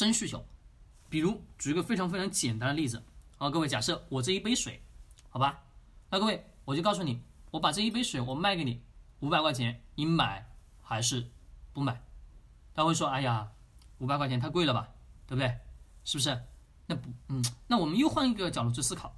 [0.00, 0.42] 真需求。
[1.10, 3.02] 比如举一个非常非常简单的例子
[3.36, 4.82] 啊，各位，假设我这一杯水，
[5.28, 5.62] 好吧，
[6.08, 8.80] 那各位我就告诉你，我把这一杯水我卖给你
[9.18, 10.48] 五百块钱，你买
[10.80, 11.30] 还是
[11.74, 12.02] 不买？
[12.74, 13.52] 他会说，哎呀，
[13.98, 14.88] 五百块钱太贵了吧，
[15.26, 15.58] 对不对？
[16.02, 16.42] 是不是？
[16.86, 19.14] 那不，嗯，那我们又换一个角度去思考，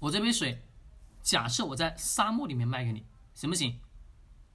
[0.00, 0.62] 我这杯水，
[1.22, 3.80] 假设我在沙漠里面卖给你，行不行？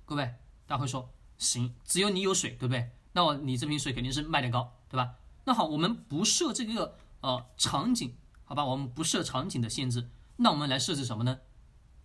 [0.05, 0.25] 各位，
[0.67, 1.09] 大家会说
[1.39, 2.91] 行，只有你有水，对不对？
[3.13, 5.15] 那我你这瓶水肯定是卖的高，对吧？
[5.45, 8.13] 那好，我们不设这个呃场景，
[8.43, 8.65] 好吧？
[8.65, 11.39] 我们不设场景的限制，那我们来设置什么呢？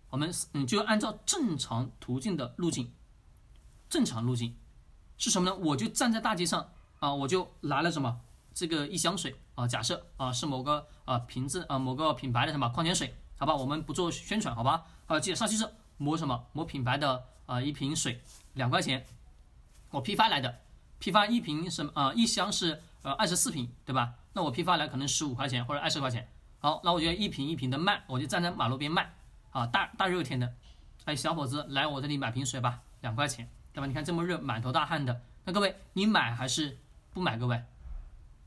[0.09, 2.93] 我们嗯就按照正常途径的路径，
[3.89, 4.55] 正常路径
[5.17, 5.55] 是什么呢？
[5.57, 6.69] 我就站在大街上
[6.99, 8.21] 啊，我就拿了什么
[8.53, 13.53] 这个一箱水啊，假设啊是某个啊瓶子啊某个品牌的什么矿泉水，好吧？
[13.53, 14.85] 我们不做宣传，好吧？
[15.07, 18.21] 啊，介绍就是某什么某品牌的啊一瓶水
[18.53, 19.05] 两块钱，
[19.91, 20.61] 我批发来的，
[20.99, 22.81] 批发一瓶什么啊一箱是。
[23.03, 24.15] 呃，二十四瓶，对吧？
[24.33, 26.27] 那我批发来可能十五块钱或者二十块钱。
[26.59, 29.13] 好，那我就一瓶一瓶的卖，我就站在马路边卖。
[29.51, 30.53] 啊，大大热天的，
[31.05, 33.87] 哎，小伙子来我这里买瓶水吧，两块钱，对吧？
[33.87, 35.21] 你看这么热，满头大汗的。
[35.45, 36.77] 那各位，你买还是
[37.13, 37.37] 不买？
[37.37, 37.63] 各位，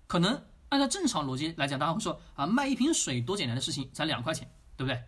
[0.06, 5.02] 可能按照正常逻辑来讲，大家会说啊，卖一瓶水多简单的事情，才两块钱，对不对？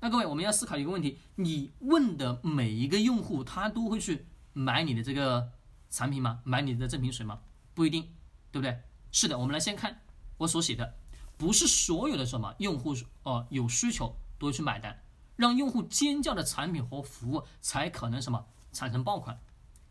[0.00, 5.50] 那各位，我们要思考一个问题：你问的每一个用户，他都会去买你的这个
[5.90, 6.40] 产品吗？
[6.44, 7.40] 买你的正品水吗？
[7.74, 8.08] 不一定。
[8.52, 8.82] 对不对？
[9.12, 10.02] 是的，我们来先看
[10.36, 10.98] 我所写的，
[11.36, 15.04] 不是所有的什么用户哦有需求都会去买单，
[15.36, 19.40] 让用户尖叫的产品和服务才可能什么产生爆款。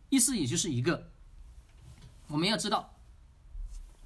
[0.10, 1.10] 意思也就是一个，
[2.28, 2.94] 我们要知道，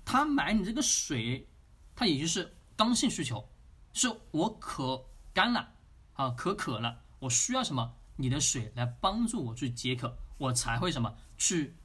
[0.06, 1.48] 他买你这个水，
[1.96, 3.50] 他也就是刚性需求，
[3.92, 5.74] 是我渴干了
[6.14, 11.76] 啊，可渴了，我需要什么你的水来帮助我去解渴，我才会什么去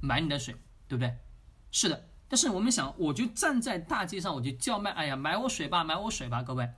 [0.00, 0.54] 买你的水，
[0.88, 1.16] 对不对？
[1.70, 2.08] 是的。
[2.28, 6.68] 但是我们想，我就站在大街上，我就叫卖，哎呀，买我水吧，买我水吧，各位，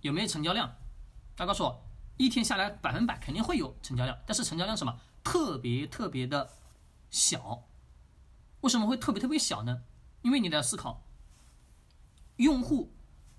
[0.00, 0.74] 有没有成交量？
[1.36, 6.50] 他告诉我，一天下来百分百肯定会有成交量，但是成交量什么特别特别的
[7.10, 7.62] 小？
[8.62, 9.84] 为什么会特别特别小呢？
[10.22, 11.04] 因为你得思考，
[12.38, 12.92] 用户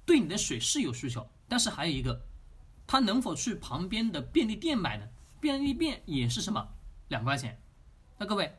[0.06, 2.26] 对你的水是有需求，但是还有一个，
[2.88, 5.06] 他能否去旁边的便利店买呢？
[5.42, 6.70] 便利店也是什么
[7.10, 7.62] 两块钱？
[8.18, 8.56] 那各位。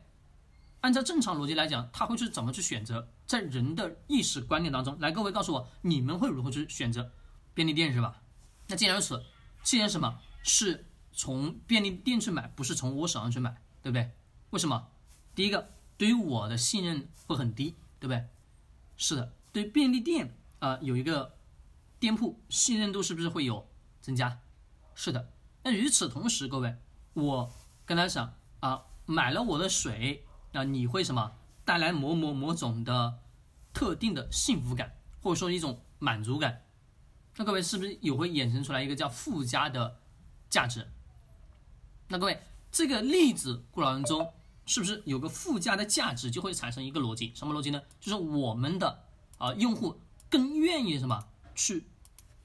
[0.81, 3.07] 按照正常逻辑来讲，他会去怎么去选择？
[3.27, 7.11] 在人的意识观念当中，来，各位告诉我，你们会如何去选择
[7.53, 8.21] 便利店是吧？
[8.67, 9.23] 那既然如此，
[9.63, 14.11] 既然什么是从便利店去买，不是从我手上去买，对不对？
[14.49, 14.87] 为什么？
[15.35, 18.27] 第一个，对于我的信任会很低，对不对？
[18.97, 21.37] 是的，对便利店啊，有一个
[21.99, 23.67] 店铺信任度是不是会有
[24.01, 24.39] 增加？
[24.95, 25.31] 是的。
[25.63, 26.75] 那与此同时，各位，
[27.13, 27.53] 我
[27.85, 30.25] 跟他讲啊，买了我的水。
[30.51, 33.19] 那你会什么带来某某某种的
[33.73, 36.65] 特定的幸福感，或者说一种满足感？
[37.37, 39.99] 那各位是不是也会衍生出来一个叫附加的
[40.49, 40.87] 价值？
[42.09, 42.41] 那各位
[42.71, 44.33] 这个例子过程中，
[44.65, 47.31] 是不是有个附加的价值就会产生一个逻辑？
[47.33, 47.81] 什么逻辑呢？
[48.01, 49.03] 就是我们的
[49.37, 51.85] 啊用户更愿意什么去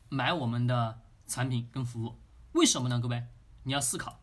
[0.09, 2.15] 买我们的产品跟服务？
[2.53, 3.01] 为什么呢？
[3.01, 3.25] 各位
[3.65, 4.21] 你要思考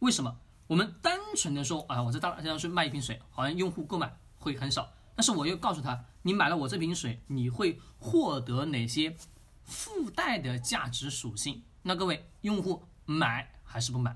[0.00, 0.38] 为什么？
[0.68, 4.92] 我们单纯的说，啊，我在大街上去卖一瓶水，好像用户购买会很少。
[5.16, 9.16] 但是我又告诉他，你买了我这瓶水，你会获得哪些
[9.64, 11.62] 附带的价值属性？
[11.82, 14.14] 那各位用户买还是不买？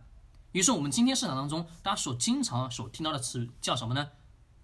[0.52, 4.10] 于是我们今天市场当中大家所经常所听到的词叫什么呢？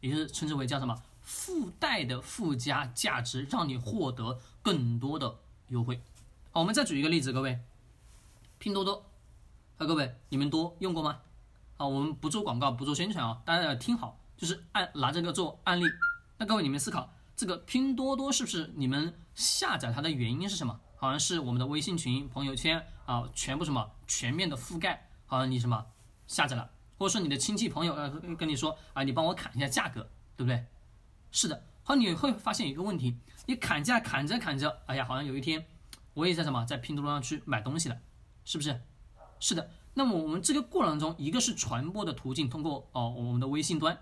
[0.01, 5.39] 也就是称之为叫什么附带的附加价值，让你获得更多的
[5.69, 6.03] 优惠。
[6.51, 7.59] 好，我们再举一个例子，各位，
[8.59, 9.07] 拼多多，
[9.79, 11.21] 啊，各位你们多用过吗？
[11.79, 15.85] 啊，我们不做广告，不做宣传啊，大家要听好，就是按拿这个做案例。
[16.37, 20.79] 那各位你们思考，这个拼多多是不是你们下载它的原因是什么？
[20.97, 25.87] 好像是我们的微信群、朋友圈啊，全部什么全面的覆盖，好像你什么
[26.27, 30.01] 下载了，或者说你的亲戚朋友呃跟你说啊，你帮我砍一下价格，
[30.37, 30.67] 对不对？
[31.31, 33.17] 是的，好，你会发现一个问题，
[33.47, 35.65] 你砍价砍着砍着，哎呀，好像有一天
[36.15, 37.97] 我也在什么在拼多多上去买东西了，
[38.45, 38.81] 是不是？
[39.39, 39.71] 是的。
[39.95, 43.99] 那么我们这个过程中，一个是传播的途径，通过哦我们的微信端，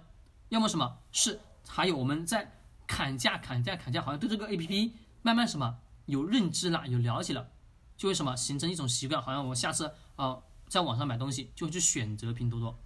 [0.51, 0.99] 要么什么？
[1.11, 2.53] 是还有我们在
[2.87, 4.93] 砍价砍价砍价，好像对这个 A P P
[5.23, 7.49] 慢慢什么有认知了，有了解了，
[7.97, 8.37] 就会什么？
[8.37, 10.39] 形成一种习惯，好像我下次啊
[10.69, 12.79] 在网上买东西就会去选择拼多多，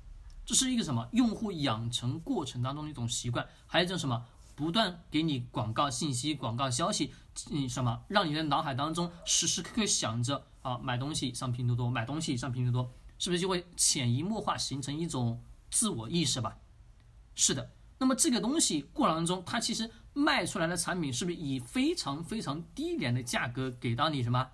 [0.47, 1.09] 这是一个什么？
[1.13, 4.25] 用户养成过程当中的一种习惯，还有一种什么？
[4.57, 7.15] 不断给你广告信息、广告消息，
[7.51, 8.03] 嗯什么？
[8.09, 12.93] 让你的脑海当中时时刻刻想着啊买东西上拼多多，买东西上拼多多。
[13.19, 16.57] 是不是就会潜移默化形成一种自我意识吧？
[17.35, 24.49] 是的，那么这个东西过程当中，它其实卖出来的产品是不是以非常非常低廉的价格给到你什么？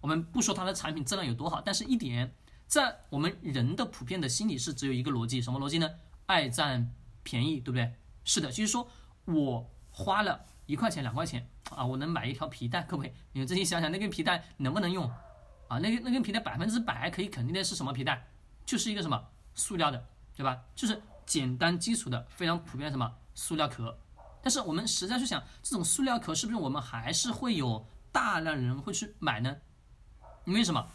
[0.00, 2.34] 我们不说它的产品质量有多好，但是一点，
[2.66, 5.88] 在我们人的普遍的心理是只有一个逻辑，什么逻辑呢？
[6.26, 7.92] 爱占便宜，对不对？
[8.24, 8.88] 是的，就是说
[9.26, 15.08] 我花了一块钱、两块钱啊，我能买一条皮带，各位，你们自己想想，那根皮带能不能用？
[15.68, 18.26] 啊，那个那根皮带百分之百可以肯定的是什么皮带？
[18.66, 19.22] 就是一个什么
[19.54, 20.04] 塑料的，
[20.36, 20.60] 对吧？
[20.74, 21.00] 就是。
[21.28, 23.94] 简单基础的非常普遍什么塑料壳，
[24.40, 29.54] 但是我们实在去想，这种塑料壳是不是我们还是会有大量人会去买呢？
[30.46, 30.88] 因为什么？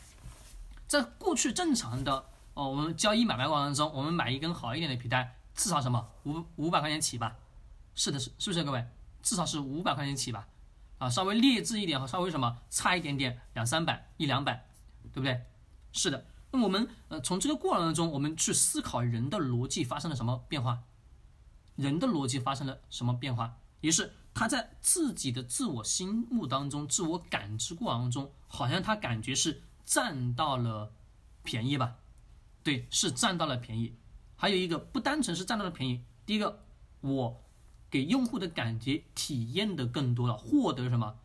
[0.88, 2.26] 在过去正常的
[2.56, 7.36] 哦，我们交易买卖过程中，我们买一根好一点的皮带，至少什么五五百块钱起吧？
[7.94, 8.84] 是的，是是不是各位？
[9.22, 10.48] 至少是五百块钱起吧？
[10.98, 14.68] 啊，稍微劣质一点和稍微什么差一点点，两三百一两百，
[15.12, 15.44] 对不对？
[15.92, 16.26] 是的。
[16.52, 20.84] 那我们呃，从这个过程当中，我们去思考人的逻辑发生了什么变化？
[21.76, 23.58] 人的逻辑发生了什么变化？
[23.82, 30.94] 于是他在自己的自我心目当中、自我感知过程当中，好像他感觉是占到了
[31.44, 31.96] 便宜吧？
[32.64, 33.98] 对，是占到了便宜。
[34.36, 36.64] 还有一个不单纯是占到了便宜，第一个，
[37.02, 37.43] 我
[37.94, 41.20] 给用户的感觉体验的更多了，获得什么？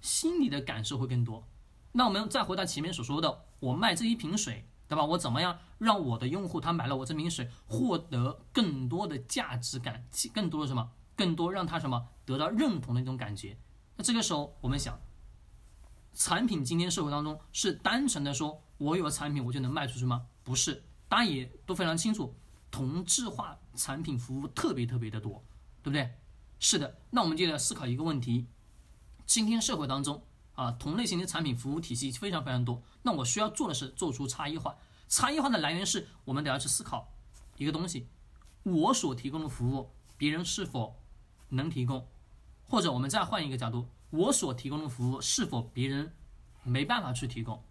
[0.00, 1.46] 心理的感受会更多。
[1.92, 3.44] 那我们再回到前面所说的。
[3.60, 5.04] 我卖这一瓶水，对吧？
[5.04, 10.04] 我怎么样让我的用户他买了我这瓶水，获得更多的价值感，
[10.34, 10.90] 更多的什么？
[11.14, 13.56] 更多让他什么得到认同的一种感觉？
[13.94, 14.98] 那这个时候我们想，
[16.14, 20.26] 产品今天社会当中是单纯的说我有了产品我就能卖出去吗？
[20.42, 22.34] 不是，大家也都非常清楚，
[22.72, 25.40] 同质化产品服务特别特别的多，
[25.82, 26.14] 对不对？
[26.58, 28.46] 是的，那我们就来思考一个问题：
[29.26, 30.22] 今天社会当中。
[30.54, 32.82] 啊，同类型的产品服务体系非常非常多。
[33.00, 34.76] 那我需要做的是做出差异化。
[35.08, 37.10] 差异化的来源是我们得要去思考
[37.56, 38.06] 一个东西：
[38.62, 41.00] 我所提供的服务，别人是否
[41.48, 42.06] 能提供？
[42.68, 46.12] 或者我们再换一个角度，我所提供的服务是否别人
[46.64, 47.64] 没办法去提供？